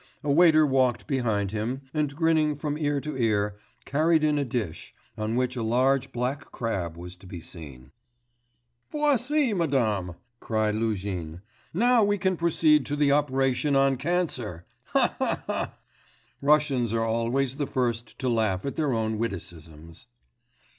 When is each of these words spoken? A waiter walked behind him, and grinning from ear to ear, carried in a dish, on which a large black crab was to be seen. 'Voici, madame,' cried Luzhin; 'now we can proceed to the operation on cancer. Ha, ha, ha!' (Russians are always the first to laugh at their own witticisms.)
A 0.23 0.31
waiter 0.31 0.65
walked 0.65 1.05
behind 1.05 1.51
him, 1.51 1.81
and 1.93 2.15
grinning 2.15 2.55
from 2.55 2.75
ear 2.75 2.99
to 3.01 3.15
ear, 3.15 3.59
carried 3.85 4.23
in 4.23 4.39
a 4.39 4.43
dish, 4.43 4.95
on 5.15 5.35
which 5.35 5.55
a 5.55 5.61
large 5.61 6.11
black 6.11 6.51
crab 6.51 6.97
was 6.97 7.15
to 7.17 7.27
be 7.27 7.39
seen. 7.39 7.91
'Voici, 8.89 9.53
madame,' 9.53 10.15
cried 10.39 10.73
Luzhin; 10.73 11.41
'now 11.71 12.03
we 12.03 12.17
can 12.17 12.35
proceed 12.35 12.83
to 12.87 12.95
the 12.95 13.11
operation 13.11 13.75
on 13.75 13.95
cancer. 13.95 14.65
Ha, 14.85 15.13
ha, 15.19 15.43
ha!' 15.45 15.73
(Russians 16.41 16.93
are 16.93 17.05
always 17.05 17.57
the 17.57 17.67
first 17.67 18.17
to 18.17 18.27
laugh 18.27 18.65
at 18.65 18.77
their 18.77 18.93
own 18.93 19.19
witticisms.) 19.19 20.07